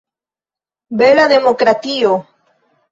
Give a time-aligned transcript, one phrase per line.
[1.03, 2.11] Bela demokratio!